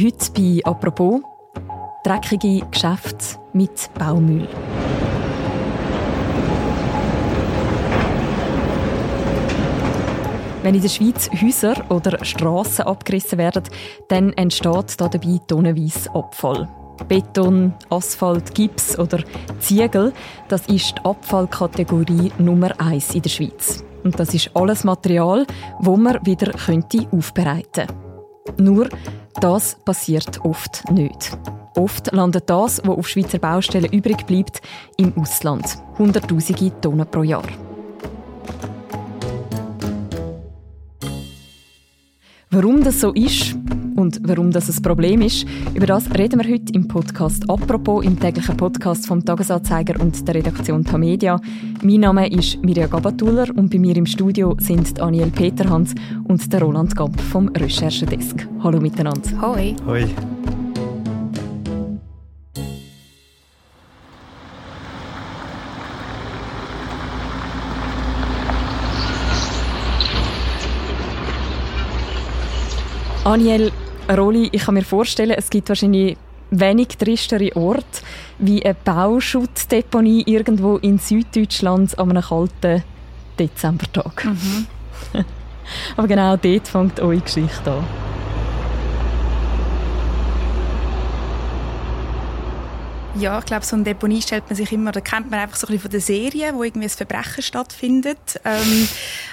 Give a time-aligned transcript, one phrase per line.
[0.00, 1.22] Heute bei «Apropos»
[2.04, 4.46] dreckige Geschäfte mit Baumüll.
[10.62, 13.64] Wenn in der Schweiz Häuser oder Strassen abgerissen werden,
[14.06, 16.68] dann entsteht dabei tonnenweise Abfall.
[17.08, 19.24] Beton, Asphalt, Gips oder
[19.58, 20.12] Ziegel,
[20.46, 23.82] das ist die Abfallkategorie Nummer 1 in der Schweiz.
[24.04, 25.44] Und das ist alles Material,
[25.80, 28.08] wo man wieder aufbereiten könnte.
[28.56, 28.88] Nur,
[29.40, 31.36] das passiert oft nicht.
[31.76, 34.60] Oft landet das, was auf Schweizer Baustellen übrig bleibt,
[34.96, 35.64] im Ausland.
[35.98, 37.46] Hunderttausende Tonnen pro Jahr.
[42.50, 43.54] Warum das so ist
[43.98, 45.44] und warum das ein Problem ist,
[45.74, 50.36] über das reden wir heute im Podcast «Apropos», im täglichen Podcast vom «Tagesanzeiger» und der
[50.36, 51.40] Redaktion Tamedia.
[51.82, 55.94] Mein Name ist Mirja Gabatuller und bei mir im Studio sind Daniel Peterhans
[56.28, 58.46] und der Roland Gamp vom Recherchedesk.
[58.62, 59.30] Hallo miteinander.
[59.42, 59.74] Hoi.
[59.84, 60.06] Hoi.
[73.28, 73.70] Daniel,
[74.08, 76.16] Roli, ich kann mir vorstellen, es gibt wahrscheinlich
[76.50, 78.02] wenig tristere Ort
[78.38, 82.84] wie eine Bauschuttdeponie irgendwo in Süddeutschland an einem kalten
[83.38, 84.24] Dezembertag.
[84.24, 84.66] Mhm.
[85.96, 87.84] Aber genau dort fängt eure Geschichte an.
[93.18, 95.66] Ja, ich glaube, so eine Deponie stellt man sich immer, da kennt man einfach so
[95.66, 98.40] ein bisschen von der Serie, wo irgendwie ein Verbrechen stattfindet.
[98.44, 98.88] Ähm,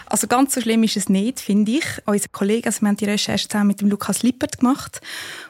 [0.08, 1.86] also ganz so schlimm ist es nicht, finde ich.
[2.06, 5.02] Unser Kollege, also wir haben die Recherche zusammen mit dem Lukas Lippert gemacht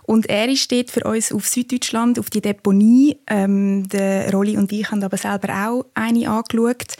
[0.03, 3.17] und er steht für uns auf Süddeutschland auf die Deponie.
[3.28, 6.95] Ähm, der Rolli und ich haben aber selber auch eine angeschaut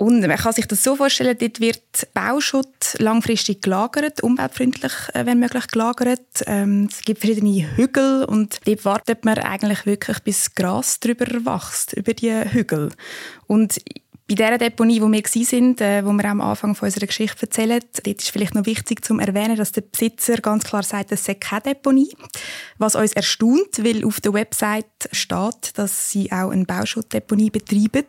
[0.00, 5.38] und man kann sich das so vorstellen, dort wird Bauschutt langfristig gelagert, umweltfreundlich, äh, wenn
[5.38, 6.42] möglich, gelagert.
[6.46, 11.92] Ähm, es gibt verschiedene Hügel und dort wartet man eigentlich wirklich, bis Gras drüber wächst,
[11.92, 12.92] über die Hügel.
[13.46, 13.78] Und
[14.30, 17.80] bei dieser Deponie, wo wir waren, äh, wo wir am Anfang von unserer Geschichte erzählen,
[18.04, 21.34] dort ist vielleicht noch wichtig zu erwähnen, dass der Besitzer ganz klar sagt, es sei
[21.34, 22.14] keine Deponie.
[22.78, 28.06] Was uns erstaunt, weil auf der Website steht, dass sie auch eine Bauschuttdeponie betreiben.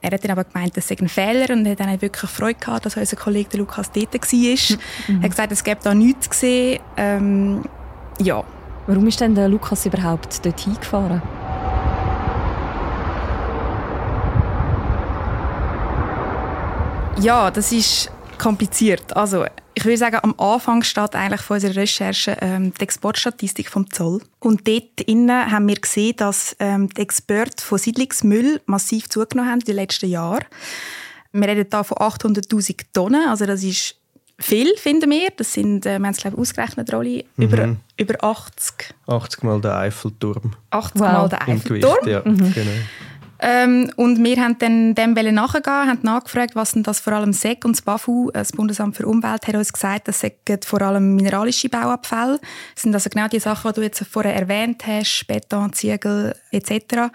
[0.00, 2.86] Er hat dann aber gemeint, das sei ein Fehler und hat dann wirklich Freude gehabt,
[2.86, 4.20] dass unser Kollege Lukas dort war.
[4.20, 5.20] Mhm.
[5.20, 6.80] Er hat gesagt, es gäbe da nichts gesehen.
[6.96, 7.62] Ähm,
[8.20, 8.42] ja.
[8.88, 11.22] Warum ist denn der Lukas überhaupt dort hingefahren?
[17.20, 19.16] Ja, das ist kompliziert.
[19.16, 19.44] Also
[19.74, 24.20] ich würde sagen, am Anfang steht eigentlich von unserer Recherche ähm, die Exportstatistik vom Zoll.
[24.40, 29.60] Und dort innen haben wir gesehen, dass ähm, die Exporte von Siedlungsmüll massiv zugenommen haben
[29.60, 30.44] in den letzten Jahren.
[31.32, 33.96] Wir reden hier von 800'000 Tonnen, also das ist
[34.38, 35.30] viel, finden wir.
[35.36, 37.44] Das sind, äh, wir haben es glaube ich ausgerechnet, Rolli, mhm.
[37.44, 38.94] über, über 80.
[39.06, 40.54] 80 mal der Eiffelturm.
[40.70, 41.00] 80 wow.
[41.00, 41.98] mal der Eiffelturm.
[42.02, 42.52] Gewicht, ja, mhm.
[42.52, 42.70] genau.
[43.46, 47.62] Ähm, und wir haben dann dem nachgehen, haben nachgefragt, was denn das vor allem SEC
[47.66, 51.14] und das BAFU, äh, das Bundesamt für Umwelt, hat uns gesagt, das sind vor allem
[51.14, 52.40] mineralische Bauabfälle.
[52.74, 57.12] Das sind also genau die Sachen, die du jetzt vorher erwähnt hast, Beton, Ziegel etc.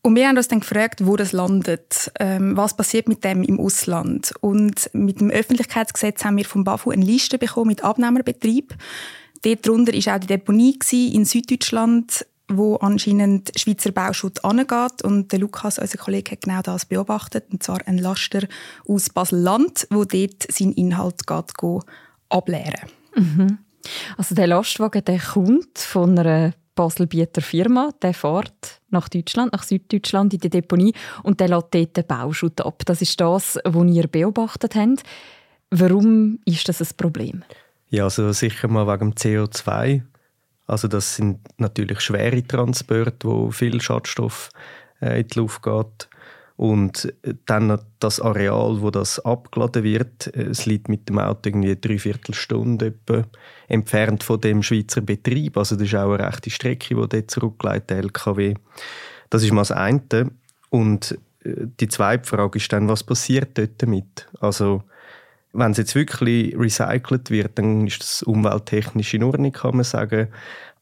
[0.00, 3.58] Und wir haben uns dann gefragt, wo das landet, ähm, was passiert mit dem im
[3.58, 4.32] Ausland.
[4.42, 8.76] Und mit dem Öffentlichkeitsgesetz haben wir vom BAFU eine Liste bekommen mit Abnehmerbetrieb.
[9.44, 12.26] Dort drunter war auch die Deponie in Süddeutschland
[12.56, 15.02] wo anscheinend Schweizer Bauschutt angeht.
[15.02, 17.46] Und der Lukas, unser Kollege, hat genau das beobachtet.
[17.50, 18.46] Und zwar ein Laster
[18.86, 21.82] aus Basel-Land, wo dort seinen Inhalt geht, geht
[22.28, 23.58] ableeren mhm.
[24.16, 30.32] Also der Lastwagen der kommt von einer Baselbieter Firma, der fährt nach Deutschland, nach Süddeutschland
[30.32, 32.82] in die Deponie und der lädt dort den Bauschutt ab.
[32.86, 35.02] Das ist das, was ihr beobachtet habt.
[35.70, 37.42] Warum ist das ein Problem?
[37.88, 40.02] Ja, also sicher mal wegen dem CO2
[40.72, 44.48] also das sind natürlich schwere Transporte, wo viel Schadstoff
[45.02, 46.08] äh, in die Luft geht.
[46.56, 47.12] Und
[47.44, 51.76] dann das Areal, wo das abgeladen wird, äh, es liegt mit dem Auto irgendwie eine
[51.76, 52.94] Dreiviertelstunde
[53.68, 55.58] entfernt von dem Schweizer Betrieb.
[55.58, 58.54] Also das ist auch eine rechte Strecke, die dort zurücklegt, der LKW.
[59.28, 60.30] Das ist mal das eine.
[60.70, 64.26] Und äh, die zweite Frage ist dann, was passiert dort damit?
[64.40, 64.84] Also
[65.52, 70.28] wenn es jetzt wirklich recycelt wird, dann ist das umwelttechnisch in Ordnung, kann man sagen.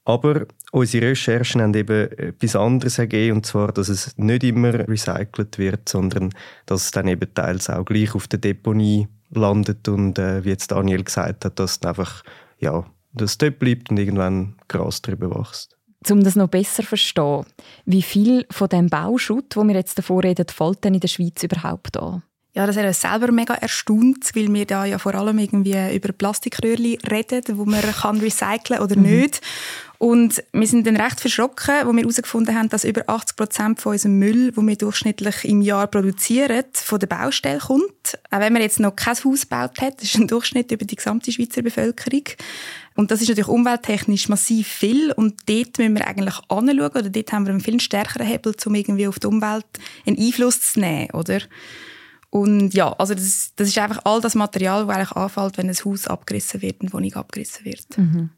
[0.04, 5.58] Aber unsere Recherchen haben eben etwas anderes ergeben, und zwar, dass es nicht immer recycelt
[5.58, 6.30] wird, sondern
[6.66, 10.72] dass es dann eben teils auch gleich auf der Deponie landet und äh, wie jetzt
[10.72, 12.22] Daniel gesagt hat, dass es einfach
[12.58, 15.76] ja, das dort bleibt und irgendwann Gras drüber wächst.
[16.08, 17.44] Um das noch besser zu verstehen,
[17.84, 21.42] wie viel von dem Bauschutt, wo wir jetzt davor reden, fällt denn in der Schweiz
[21.42, 22.22] überhaupt an?
[22.52, 26.12] Ja, das hat uns selber mega erstaunt, weil wir da ja vor allem irgendwie über
[26.12, 29.02] Plastikröhrchen reden, wo man kann recyceln oder mhm.
[29.02, 29.40] nicht.
[29.98, 33.92] Und wir sind dann recht verschrocken, wo wir herausgefunden haben, dass über 80 Prozent von
[33.92, 38.18] unserem Müll, den wir durchschnittlich im Jahr produzieren, von der Baustelle kommt.
[38.30, 40.96] Auch wenn man jetzt noch kein Haus gebaut hat, das ist ein Durchschnitt über die
[40.96, 42.24] gesamte Schweizer Bevölkerung.
[42.96, 47.32] Und das ist natürlich umwelttechnisch massiv viel und dort müssen wir eigentlich anschauen, oder dort
[47.32, 49.66] haben wir einen viel stärkeren Hebel, um irgendwie auf die Umwelt
[50.06, 51.40] einen Einfluss zu nehmen, oder?
[52.30, 55.74] Und ja, also das, das ist einfach all das Material, das eigentlich anfällt, wenn ein
[55.84, 57.98] Haus abgerissen wird, eine Wohnung abgerissen wird.
[57.98, 58.30] Mhm.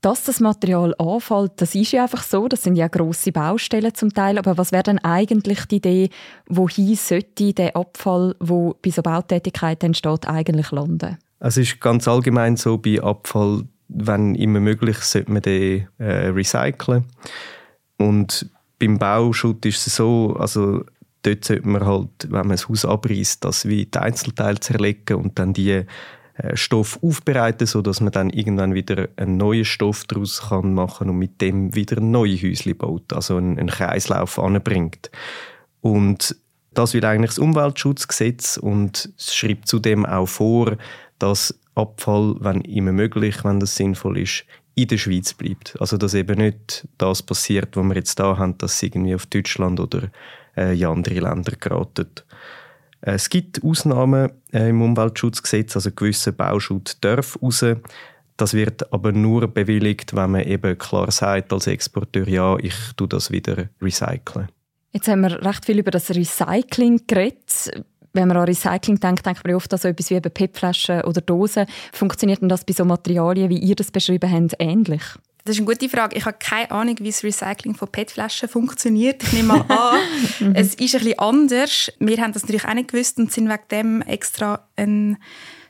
[0.00, 2.48] Dass das Material anfällt, das ist ja einfach so.
[2.48, 4.38] Das sind ja grosse Baustellen zum Teil.
[4.38, 6.10] Aber was wäre denn eigentlich die Idee,
[6.46, 11.18] wohin sollte der Abfall, wo bei so Bautätigkeiten entsteht, eigentlich landen?
[11.38, 17.04] Es ist ganz allgemein so bei Abfall, wenn immer möglich, sollte man den äh, recyceln.
[17.98, 18.46] Und
[18.78, 20.84] beim Bauschutt ist es so, also
[21.24, 25.38] dort sollte man halt, wenn man ein Haus abreißt, das wie die Einzelteile zerlegen und
[25.38, 25.70] dann die
[26.36, 31.18] äh, Stoff aufbereiten, sodass man dann irgendwann wieder einen neuen Stoff daraus kann machen und
[31.18, 35.10] mit dem wieder ein neues Häuschen baut, also einen, einen Kreislauf anbringt.
[35.80, 36.36] Und
[36.72, 40.76] das will eigentlich das Umweltschutzgesetz und es schreibt zudem auch vor,
[41.18, 44.44] dass Abfall, wenn immer möglich, wenn das sinnvoll ist,
[44.74, 45.76] in der Schweiz bleibt.
[45.80, 49.26] Also dass eben nicht das passiert, was wir jetzt da haben, dass es irgendwie auf
[49.26, 50.10] Deutschland oder
[50.56, 52.08] äh, in andere Länder geraten.
[53.00, 57.64] Äh, es gibt Ausnahmen äh, im Umweltschutzgesetz, also gewisse Bauschutz darf raus.
[58.36, 63.06] Das wird aber nur bewilligt, wenn man eben klar sagt als Exporteur, ja, ich tue
[63.06, 64.48] das wieder recyceln.
[64.92, 67.70] Jetzt haben wir recht viel über das Recycling geredet.
[68.12, 71.66] Wenn man an Recycling denkt, denkt man oft an so etwas wie PET-Flaschen oder Dosen.
[71.92, 75.02] Funktioniert denn das bei so Materialien, wie ihr das beschrieben habt, ähnlich?
[75.44, 76.16] Das ist eine gute Frage.
[76.16, 79.22] Ich habe keine Ahnung, wie das Recycling von PET-Flaschen funktioniert.
[79.22, 80.00] Ich nehme mal an,
[80.54, 81.92] es ist ein bisschen anders.
[81.98, 85.18] Wir haben das natürlich auch nicht gewusst und sind wegen dem extra einen,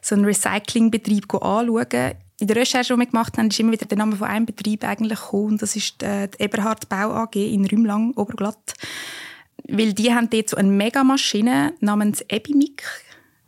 [0.00, 2.12] so einen Recyclingbetrieb anschauen.
[2.38, 4.85] In der Recherche, die wir gemacht haben, ist immer wieder der Name von einem Betrieb
[4.85, 5.59] eigentlich gekommen.
[5.59, 8.75] Das ist die, die Eberhard Bau AG in Rümlang, Oberglatt.
[9.67, 12.85] Weil die haben dort so eine Megamaschine namens Ebimic,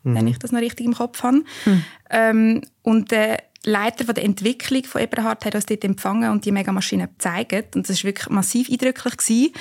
[0.03, 0.15] mhm.
[0.17, 1.45] wenn ich das noch richtig im Kopf habe.
[1.67, 1.85] Mhm.
[2.11, 3.37] Ähm, und äh,
[3.67, 7.75] Leiter von der Entwicklung von Eberhard hat uns dort empfangen und die Megamaschine gezeigt.
[7.75, 9.17] Und das war wirklich massiv eindrücklich.
[9.17, 9.53] Gewesen,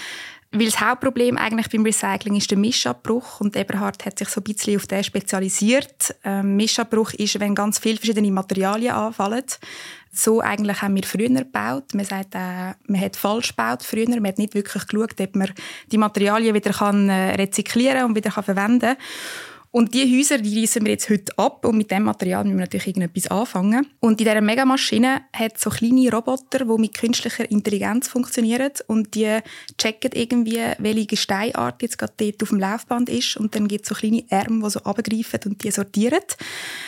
[0.51, 4.43] weil das Hauptproblem eigentlich beim Recycling ist der Mischabbruch und Eberhard hat sich so ein
[4.43, 6.15] bisschen auf den spezialisiert.
[6.23, 9.43] Ähm, Mischabbruch ist, wenn ganz viele verschiedene Materialien anfallen.
[10.13, 11.93] So eigentlich haben wir früher gebaut.
[11.93, 14.07] Man sagt, äh, man hat falsch gebaut früher.
[14.07, 15.51] Man hat nicht wirklich geschaut, ob man
[15.91, 18.97] die Materialien wieder kann, äh, rezyklieren und wieder kann verwenden kann.
[19.75, 22.63] Und diese Häuser, die reissen wir jetzt heute ab und mit dem Material müssen wir
[22.63, 23.85] natürlich irgendetwas anfangen.
[23.99, 29.39] Und in dieser Megamaschine hat so kleine Roboter, die mit künstlicher Intelligenz funktionieren und die
[29.77, 33.89] checken irgendwie, welche Gesteinart jetzt gerade dort auf dem Laufband ist und dann gibt es
[33.89, 36.23] so kleine Arme, die so abgreifen und die sortieren.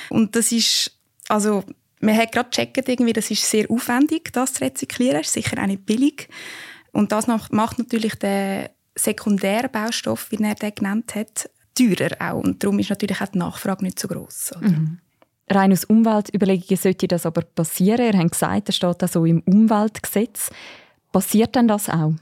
[0.09, 0.97] Und das ist,
[1.27, 1.65] also
[1.99, 5.67] man hat gerade gecheckt, irgendwie, das ist sehr aufwendig, das zu rezyklieren, ist sicher auch
[5.67, 6.29] nicht billig.
[6.93, 12.43] Und das macht natürlich den sekundären Baustoff, wie er den genannt hat, teurer auch.
[12.43, 14.51] Und darum ist natürlich auch die Nachfrage nicht so groß.
[14.61, 14.99] Mhm.
[15.49, 18.13] Rein aus Umweltüberlegungen sollte das aber passieren.
[18.13, 20.49] Ihr habt gesagt, das steht auch so im Umweltgesetz.
[21.11, 22.13] Passiert denn das auch?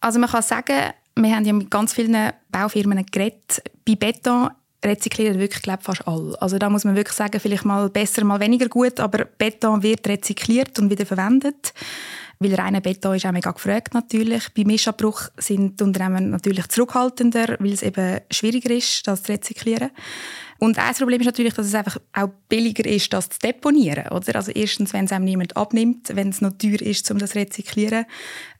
[0.00, 3.62] Also man kann sagen, wir haben ja mit ganz vielen Baufirmen geredet.
[3.84, 4.50] Bei Beton
[4.84, 6.40] rezyklieren wirklich glaub, fast alle.
[6.40, 10.06] Also da muss man wirklich sagen, vielleicht mal besser, mal weniger gut, aber Beton wird
[10.06, 11.72] rezykliert und wieder verwendet.
[12.38, 14.48] Weil reiner Beton ist auch mega gefragt natürlich.
[14.54, 19.90] Bei Mischabbruch sind die Unternehmen natürlich zurückhaltender, weil es eben schwieriger ist, das zu rezyklieren.
[20.58, 24.08] Und ein Problem ist natürlich, dass es einfach auch billiger ist, das zu deponieren.
[24.08, 24.36] Oder?
[24.36, 27.38] Also erstens, wenn es einem niemand abnimmt, wenn es noch teuer ist, um das zu
[27.38, 28.06] rezyklieren,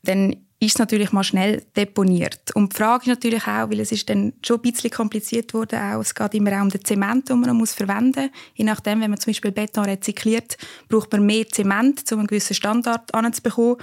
[0.03, 2.55] dann ist es natürlich mal schnell deponiert.
[2.55, 5.79] Und die Frage ist natürlich auch, weil es ist dann schon ein bisschen kompliziert wurde,
[5.81, 8.41] auch, es geht immer auch um den Zement, den man muss verwenden muss.
[8.55, 10.57] Je nachdem, wenn man zum Beispiel Beton rezykliert,
[10.89, 13.77] braucht man mehr Zement, um einen gewissen Standard anzubekommen.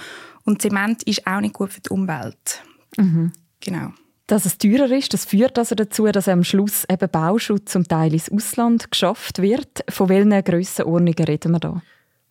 [0.43, 2.63] Und Zement ist auch nicht gut für die Umwelt.
[2.97, 3.31] Mhm.
[3.59, 3.93] Genau.
[4.27, 8.13] Dass es teurer ist, das führt also dazu, dass am Schluss eben Bauschutz zum Teil
[8.13, 9.83] ins Ausland geschafft wird.
[9.89, 11.81] Von welchen Grössenordnungen reden wir da?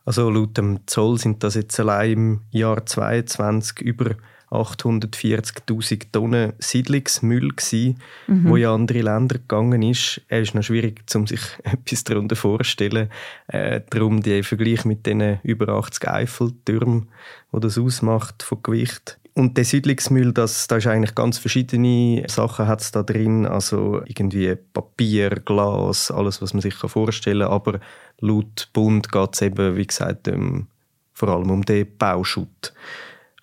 [0.04, 4.16] Also laut dem Zoll sind das jetzt allein im Jahr 2022 über
[4.50, 7.94] 840.000 Tonnen Siedlungsmüll gsi,
[8.26, 8.48] mhm.
[8.48, 10.20] wo in andere Länder gegangen ist.
[10.28, 13.10] Es ist noch schwierig, um sich etwas darunter vorzustellen.
[13.46, 17.08] Äh, darum der Vergleich mit den über 80 Eiffeltürmen,
[17.52, 19.19] wo das ausmacht von Gewicht.
[19.34, 24.56] Und der Siedlungsmüll, das, da ist eigentlich ganz verschiedene Sachen hat's da drin, also irgendwie
[24.56, 27.52] Papier, Glas, alles, was man sich vorstellen kann.
[27.52, 27.80] Aber
[28.18, 30.66] laut Bund geht es eben, wie gesagt, um,
[31.12, 32.72] vor allem um den Bauschutt.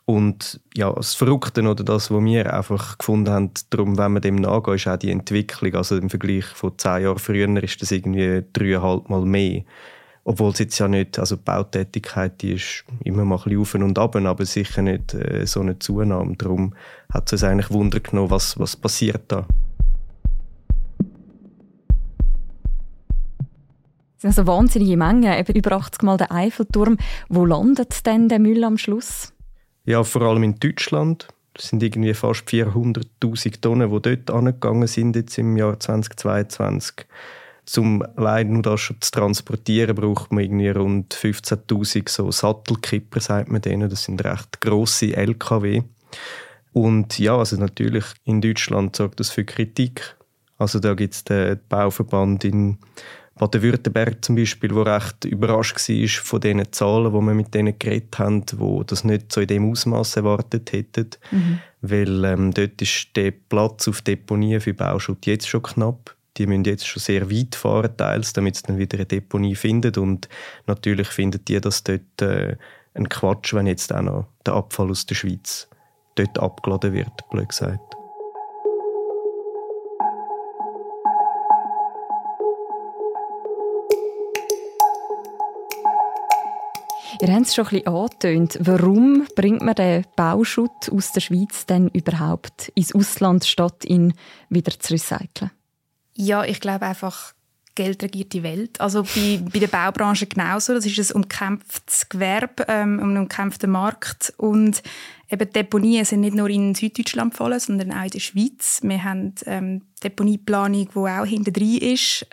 [0.10, 4.36] Und ja, das Verrückte oder das, was wir einfach gefunden haben, darum, wenn man dem
[4.36, 5.76] nachgehen, ist auch die Entwicklung.
[5.76, 9.64] Also im Vergleich von zehn Jahren früher ist das irgendwie dreieinhalb Mal mehr.
[10.30, 13.76] Obwohl es jetzt ja nicht, also die Bautätigkeit, die ist immer mal ein bisschen auf
[13.76, 16.36] und ab, aber sicher nicht äh, so eine Zunahme.
[16.36, 16.74] Darum
[17.14, 19.46] hat es uns eigentlich Wunder genommen, was, was passiert da.
[24.18, 26.98] Das sind also wahnsinnige Mengen, eben über 80 Mal der Eiffelturm.
[27.30, 29.32] Wo landet denn der Müll am Schluss?
[29.86, 31.30] Ja, vor allem in Deutschland.
[31.54, 37.06] Das sind irgendwie fast 400'000 Tonnen, die dort angegangen sind jetzt im Jahr 2022.
[37.68, 43.62] Zum allein nur das zu transportieren, braucht man irgendwie rund 15'000 so Sattelkipper, sagt man
[43.62, 43.90] denen.
[43.90, 45.84] Das sind recht grosse LKW.
[46.72, 50.16] Und ja, also natürlich in Deutschland sorgt das für Kritik.
[50.58, 52.78] Also da gibt es den Bauverband in
[53.38, 58.18] Baden-Württemberg zum Beispiel, wo recht überrascht war von den Zahlen, wo wir mit denen geredet
[58.18, 61.60] haben, wo das nicht so in dem Ausmaß erwartet hätten, mhm.
[61.82, 66.17] weil ähm, dort ist der Platz auf Deponien für Bauschutt jetzt schon knapp.
[66.38, 69.98] Die müssen jetzt schon sehr weit fahren, teils, damit sie dann wieder eine Deponie finden.
[69.98, 70.30] Und
[70.68, 72.58] natürlich finden die das dort äh,
[72.94, 75.68] ein Quatsch, wenn jetzt auch noch der Abfall aus der Schweiz
[76.16, 77.98] dort abgeladen wird, blöd gesagt.
[87.20, 88.60] Ihr habt es schon ein angetönt.
[88.62, 94.14] Warum bringt man den Bauschutt aus der Schweiz denn überhaupt ins Ausland, statt ihn
[94.50, 95.50] wieder zu recyceln?
[96.18, 97.34] Ja, ich glaube einfach,
[97.76, 98.82] Geld regiert die Welt.
[98.82, 100.74] Also bei, bei der Baubranche genauso.
[100.74, 104.34] Das ist ein umkämpftes Gewerbe, ähm, ein umkämpfter Markt.
[104.38, 104.82] Und
[105.30, 108.80] eben Deponien sind nicht nur in Süddeutschland gefallen, sondern auch in der Schweiz.
[108.82, 112.26] Wir haben ähm, Deponieplanung, die auch hinter drin ist.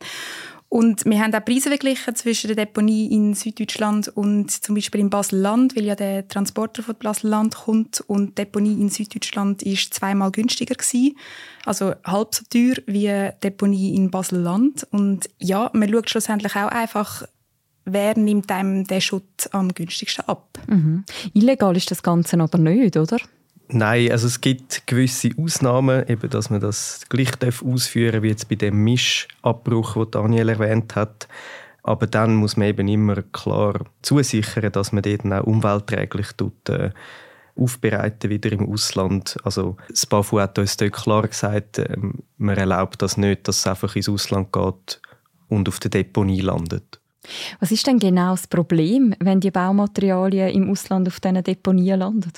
[0.75, 5.09] Und wir haben auch Preise verglichen zwischen der Deponie in Süddeutschland und zum Beispiel in
[5.09, 10.33] Basel-Land, weil ja der Transporter von Basel-Land kommt und die Deponie in Süddeutschland ist zweimal
[10.33, 11.16] günstiger gewesen.
[11.64, 14.85] Also halb so teuer wie die Deponie in Basel-Land.
[14.90, 17.23] Und ja, man schaut schlussendlich auch einfach,
[17.85, 20.59] wer nimmt einem den Schutt am günstigsten ab.
[20.66, 21.04] Mhm.
[21.35, 23.19] Illegal ist das Ganze aber nicht, oder?
[23.68, 27.30] Nein, also es gibt gewisse Ausnahmen, eben, dass man das gleich
[27.64, 31.28] ausführen darf, wie jetzt bei dem Mischabbruch, den Daniel erwähnt hat.
[31.83, 36.90] Aber dann muss man eben immer klar zusichern, dass man dort auch umweltträglich tut, äh,
[37.56, 39.37] aufbereiten wieder im Ausland.
[39.44, 41.97] Also das BAFU hat uns dort klar gesagt, äh,
[42.37, 45.00] man erlaubt das nicht, dass es einfach ins Ausland geht
[45.49, 47.00] und auf der Deponie landet.
[47.61, 52.33] Was ist denn genau das Problem, wenn die Baumaterialien im Ausland auf diesen Deponien landen?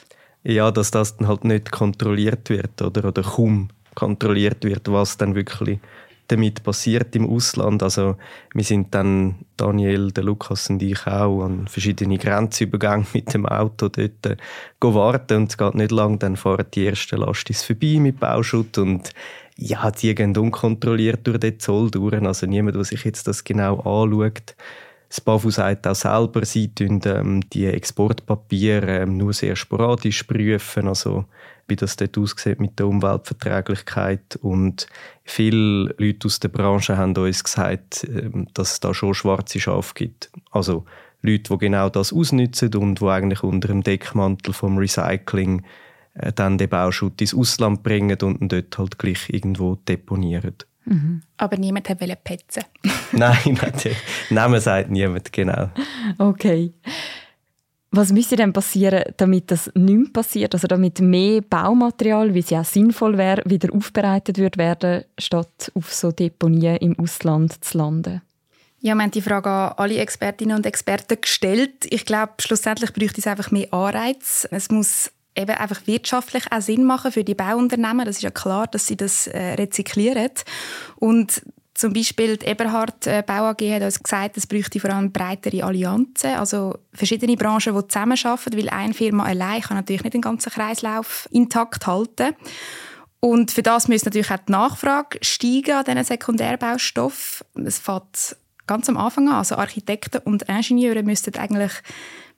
[0.47, 5.35] Ja, dass das dann halt nicht kontrolliert wird oder, oder kaum kontrolliert wird, was dann
[5.35, 5.81] wirklich
[6.29, 7.83] damit passiert im Ausland.
[7.83, 8.17] Also
[8.53, 13.89] wir sind dann, Daniel, der Lukas und ich auch, an verschiedene Grenzübergänge mit dem Auto
[13.89, 18.79] dort äh, und es geht nicht lang, dann fahren die ersten Lastis vorbei mit Bauschutt
[18.79, 19.11] und
[19.57, 22.23] ja, die gehen unkontrolliert durch den Zoll durch.
[22.23, 24.55] Also niemand, der sich jetzt das genau anschaut,
[25.09, 30.89] das BAFU sagt auch selber, sie prüfen ähm, die Exportpapiere ähm, nur sehr sporadisch prüfen,
[30.89, 31.25] also
[31.69, 34.37] wie das dort aussieht mit der Umweltverträglichkeit.
[34.43, 34.87] Und
[35.25, 39.95] viele Leute aus der Branche haben uns gesagt, ähm, dass es da schon schwarze Schafe
[39.95, 40.31] gibt.
[40.51, 40.85] Also
[41.23, 45.65] Leute, die genau das ausnutzen und die eigentlich unter dem Deckmantel vom Recycling
[46.15, 50.57] äh, dann den Bauschutt ins Ausland bringen und ihn dort halt gleich irgendwo deponieren.
[50.87, 51.23] Mhm.
[51.37, 52.65] Aber niemand wollte petzen.
[53.13, 53.99] Nein, natürlich.
[54.31, 55.71] Namen sagt niemand, genau.
[56.19, 56.73] Okay.
[57.91, 60.55] Was müsste denn passieren, damit das nicht mehr passiert?
[60.55, 65.73] Also damit mehr Baumaterial, wie es ja auch sinnvoll wäre, wieder aufbereitet wird werden, statt
[65.75, 68.23] auf so Deponien im Ausland zu landen?
[68.81, 71.87] Ja, wir haben die Frage an alle Expertinnen und Experten gestellt.
[71.91, 74.47] Ich glaube, schlussendlich bräuchte es einfach mehr Anreiz.
[74.51, 78.07] Es muss eben einfach wirtschaftlich auch Sinn machen für die Bauunternehmen.
[78.07, 80.31] Das ist ja klar, dass sie das äh, rezyklieren.
[80.97, 81.43] Und
[81.77, 85.63] zum Beispiel die Eberhard äh, Bau AG hat uns gesagt, es bräuchte vor allem breitere
[85.63, 90.51] Allianzen, also verschiedene Branchen, die zusammenarbeiten, weil eine Firma allein kann natürlich nicht den ganzen
[90.51, 92.35] Kreislauf intakt halten.
[93.21, 97.45] Und für das müsste natürlich auch die Nachfrage steigen an diesen Sekundärbaustoff.
[97.55, 99.37] Es fängt ganz am Anfang an.
[99.37, 101.73] Also Architekten und Ingenieure müssten eigentlich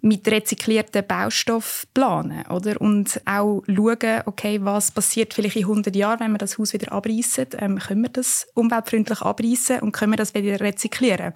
[0.01, 2.81] mit rezyklierten Baustoff planen, oder?
[2.81, 6.93] Und auch schauen, okay, was passiert vielleicht in 100 Jahren, wenn wir das Haus wieder
[6.93, 7.49] abreißen?
[7.59, 11.33] Ähm, können wir das umweltfreundlich abreißen und können wir das wieder rezyklieren?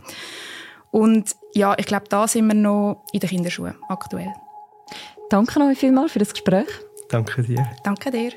[0.93, 4.33] Und ja, ich glaube, da sind wir noch in den Kinderschuhen aktuell.
[5.31, 6.69] Danke euch vielmals für das Gespräch.
[7.09, 7.67] Danke dir.
[7.83, 8.33] Danke dir.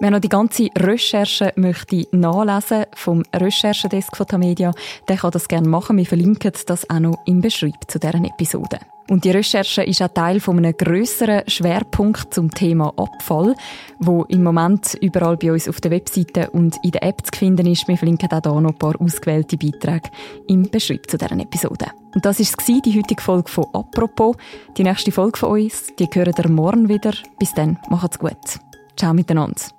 [0.00, 4.70] Wer noch die ganze Recherche möchte nachlesen vom Recherchedesk von Tamedia,
[5.08, 5.96] der kann das gerne machen.
[5.96, 8.78] Wir verlinken das auch noch im Beschreib zu deren Episode.
[9.10, 13.56] Und die Recherche ist auch Teil von einem grösseren Schwerpunkt zum Thema Abfall,
[13.98, 17.66] wo im Moment überall bei uns auf der Webseite und in der App zu finden
[17.66, 17.88] ist.
[17.88, 20.10] Wir verlinken auch hier noch ein paar ausgewählte Beiträge
[20.46, 21.86] im Beschreib zu deren Episode.
[22.14, 24.36] Und das war die heutige Folge von «Apropos».
[24.76, 27.14] Die nächste Folge von uns, die hören ihr morgen wieder.
[27.38, 28.60] Bis dann, macht's gut.
[28.96, 29.77] Ciao miteinander.